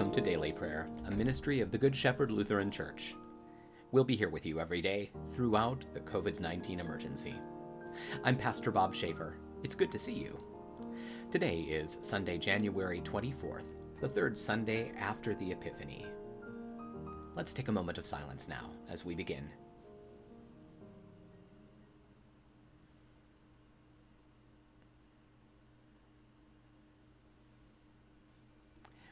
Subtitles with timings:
[0.00, 3.14] Welcome to Daily Prayer, a ministry of the Good Shepherd Lutheran Church.
[3.92, 7.34] We'll be here with you every day throughout the COVID 19 emergency.
[8.24, 9.36] I'm Pastor Bob Schaefer.
[9.62, 10.42] It's good to see you.
[11.30, 16.06] Today is Sunday, January 24th, the third Sunday after the Epiphany.
[17.36, 19.50] Let's take a moment of silence now as we begin.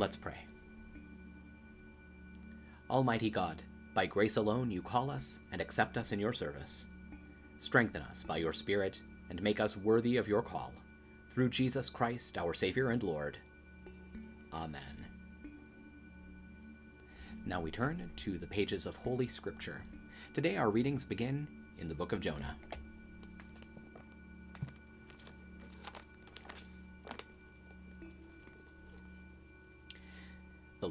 [0.00, 0.46] Let's pray.
[2.88, 3.62] Almighty God,
[3.94, 6.86] by grace alone you call us and accept us in your service.
[7.58, 10.72] Strengthen us by your Spirit and make us worthy of your call.
[11.28, 13.36] Through Jesus Christ, our Savior and Lord.
[14.54, 15.04] Amen.
[17.44, 19.82] Now we turn to the pages of Holy Scripture.
[20.32, 21.46] Today our readings begin
[21.78, 22.56] in the book of Jonah.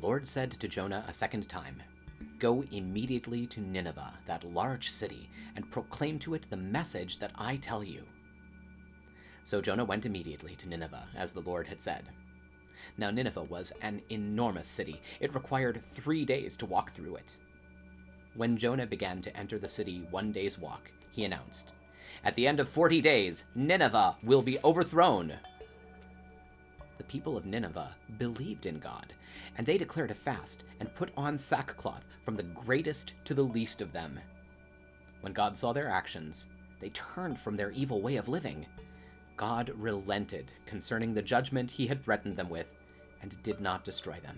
[0.01, 1.81] Lord said to Jonah a second time,
[2.39, 7.57] Go immediately to Nineveh, that large city, and proclaim to it the message that I
[7.57, 8.03] tell you.
[9.43, 12.05] So Jonah went immediately to Nineveh, as the Lord had said.
[12.97, 15.01] Now Nineveh was an enormous city.
[15.19, 17.35] It required three days to walk through it.
[18.35, 21.71] When Jonah began to enter the city one day's walk, he announced,
[22.23, 25.33] At the end of forty days, Nineveh will be overthrown
[26.99, 29.13] the people of Nineveh believed in God,
[29.57, 33.81] and they declared a fast and put on sackcloth from the greatest to the least
[33.81, 34.19] of them.
[35.21, 36.49] When God saw their actions,
[36.81, 38.65] they turned from their evil way of living.
[39.37, 42.75] God relented concerning the judgment he had threatened them with
[43.21, 44.37] and did not destroy them.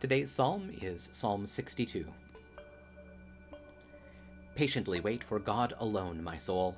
[0.00, 2.04] Today's psalm is Psalm 62.
[4.58, 6.74] Patiently wait for God alone, my soul,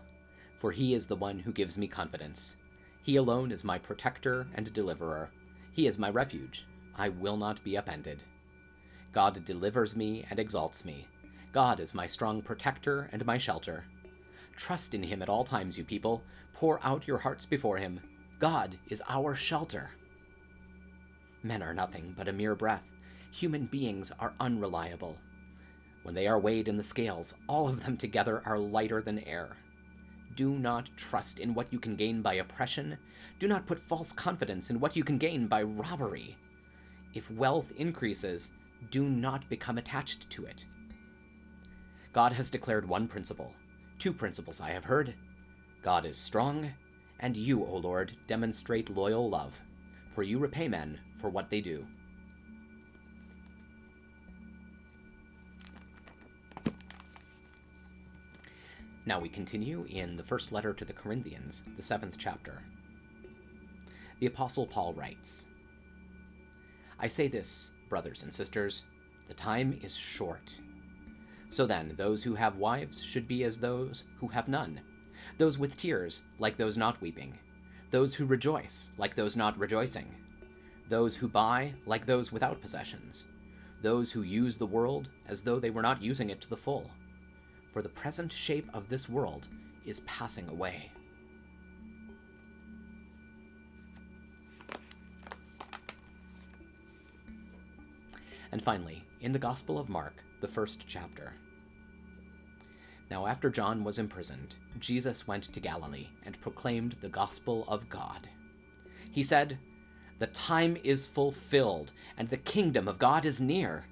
[0.58, 2.56] for he is the one who gives me confidence.
[3.02, 5.30] He alone is my protector and deliverer.
[5.72, 6.66] He is my refuge.
[6.94, 8.22] I will not be upended.
[9.14, 11.08] God delivers me and exalts me.
[11.52, 13.86] God is my strong protector and my shelter.
[14.56, 16.22] Trust in him at all times, you people.
[16.52, 17.98] Pour out your hearts before him.
[18.38, 19.88] God is our shelter.
[21.42, 22.84] Men are nothing but a mere breath.
[23.32, 25.16] Human beings are unreliable.
[26.10, 29.50] When they are weighed in the scales, all of them together are lighter than air.
[30.34, 32.98] Do not trust in what you can gain by oppression.
[33.38, 36.36] Do not put false confidence in what you can gain by robbery.
[37.14, 38.50] If wealth increases,
[38.90, 40.66] do not become attached to it.
[42.12, 43.54] God has declared one principle.
[44.00, 45.14] Two principles I have heard
[45.80, 46.72] God is strong,
[47.20, 49.60] and you, O Lord, demonstrate loyal love,
[50.08, 51.86] for you repay men for what they do.
[59.06, 62.62] Now we continue in the first letter to the Corinthians, the seventh chapter.
[64.20, 65.46] The Apostle Paul writes
[66.98, 68.82] I say this, brothers and sisters,
[69.26, 70.60] the time is short.
[71.48, 74.80] So then, those who have wives should be as those who have none,
[75.38, 77.38] those with tears, like those not weeping,
[77.90, 80.14] those who rejoice, like those not rejoicing,
[80.90, 83.26] those who buy, like those without possessions,
[83.80, 86.90] those who use the world as though they were not using it to the full
[87.72, 89.48] for the present shape of this world
[89.84, 90.90] is passing away.
[98.52, 101.34] And finally, in the Gospel of Mark, the first chapter.
[103.10, 108.28] Now, after John was imprisoned, Jesus went to Galilee and proclaimed the gospel of God.
[109.10, 109.58] He said,
[110.18, 113.84] The time is fulfilled, and the kingdom of God is near.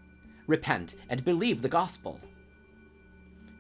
[0.46, 2.20] Repent and believe the gospel.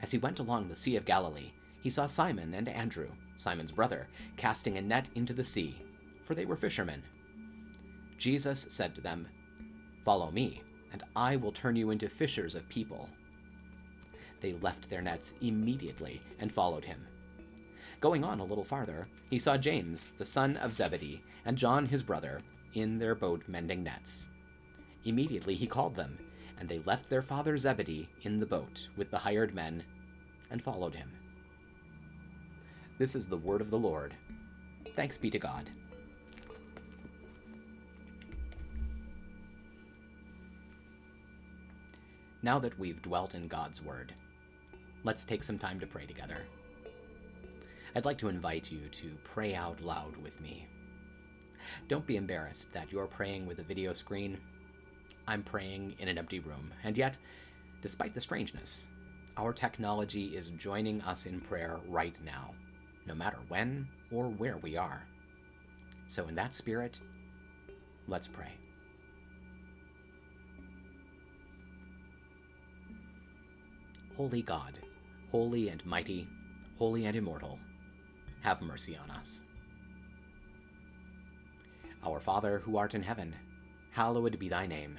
[0.02, 4.06] As he went along the Sea of Galilee, he saw Simon and Andrew, Simon's brother,
[4.36, 5.76] casting a net into the sea,
[6.22, 7.02] for they were fishermen.
[8.16, 9.28] Jesus said to them,
[10.04, 10.62] Follow me,
[10.92, 13.08] and I will turn you into fishers of people.
[14.40, 17.06] They left their nets immediately and followed him.
[18.00, 22.02] Going on a little farther, he saw James, the son of Zebedee, and John his
[22.02, 22.40] brother,
[22.74, 24.28] in their boat mending nets.
[25.04, 26.18] Immediately he called them
[26.58, 29.82] and they left their father Zebedee in the boat with the hired men
[30.50, 31.10] and followed him.
[32.98, 34.14] This is the word of the Lord.
[34.96, 35.70] Thanks be to God.
[42.42, 44.14] Now that we've dwelt in God's Word,
[45.02, 46.46] let's take some time to pray together.
[47.96, 50.66] I'd like to invite you to pray out loud with me.
[51.88, 54.38] Don't be embarrassed that you're praying with a video screen.
[55.28, 57.18] I'm praying in an empty room, and yet,
[57.82, 58.88] despite the strangeness,
[59.36, 62.54] our technology is joining us in prayer right now,
[63.06, 65.02] no matter when or where we are.
[66.06, 66.98] So, in that spirit,
[68.06, 68.52] let's pray.
[74.16, 74.78] Holy God,
[75.30, 76.26] holy and mighty,
[76.78, 77.58] holy and immortal,
[78.40, 79.42] have mercy on us.
[82.02, 83.36] Our Father, who art in heaven,
[83.90, 84.98] hallowed be thy name.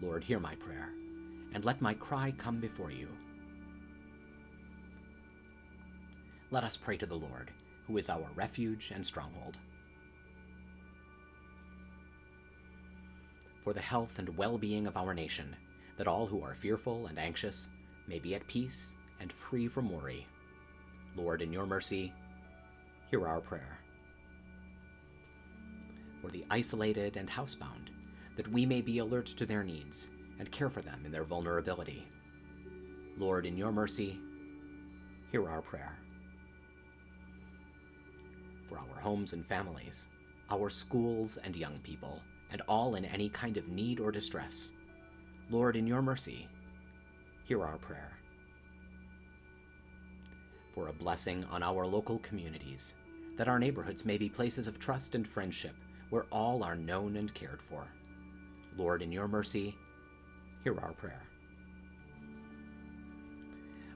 [0.00, 0.90] Lord, hear my prayer,
[1.54, 3.08] and let my cry come before you.
[6.50, 7.50] Let us pray to the Lord,
[7.86, 9.56] who is our refuge and stronghold.
[13.64, 15.54] For the health and well being of our nation,
[15.96, 17.68] that all who are fearful and anxious
[18.06, 20.26] may be at peace and free from worry.
[21.16, 22.12] Lord, in your mercy,
[23.10, 23.78] hear our prayer.
[26.22, 27.88] For the isolated and housebound,
[28.38, 32.06] that we may be alert to their needs and care for them in their vulnerability.
[33.16, 34.20] Lord, in your mercy,
[35.32, 35.98] hear our prayer.
[38.68, 40.06] For our homes and families,
[40.52, 44.70] our schools and young people, and all in any kind of need or distress,
[45.50, 46.46] Lord, in your mercy,
[47.44, 48.12] hear our prayer.
[50.76, 52.94] For a blessing on our local communities,
[53.36, 55.74] that our neighborhoods may be places of trust and friendship
[56.10, 57.84] where all are known and cared for.
[58.78, 59.76] Lord, in your mercy,
[60.62, 61.22] hear our prayer.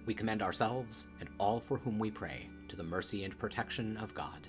[0.04, 4.14] We commend ourselves and all for whom we pray to the mercy and protection of
[4.14, 4.48] God.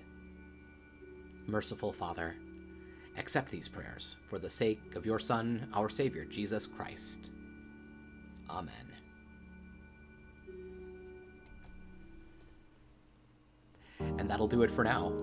[1.45, 2.35] Merciful Father,
[3.17, 7.29] accept these prayers for the sake of your Son, our Savior, Jesus Christ.
[8.49, 8.73] Amen.
[13.99, 15.13] And that'll do it for now.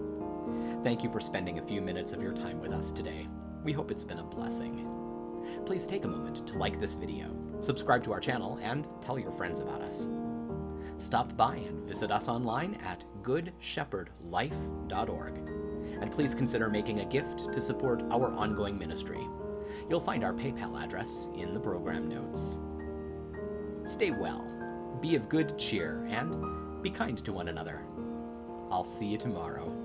[0.85, 3.27] Thank you for spending a few minutes of your time with us today.
[3.65, 5.00] We hope it's been a blessing.
[5.67, 7.29] Please take a moment to like this video,
[7.61, 10.09] subscribe to our channel, and tell your friends about us.
[10.99, 15.37] Stop by and visit us online at goodshepherdlife.org.
[16.01, 19.21] And please consider making a gift to support our ongoing ministry.
[19.89, 22.59] You'll find our PayPal address in the program notes.
[23.85, 24.45] Stay well,
[25.01, 27.83] be of good cheer, and be kind to one another.
[28.71, 29.77] I'll see you tomorrow.